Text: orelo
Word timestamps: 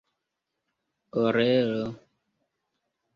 orelo 1.23 1.83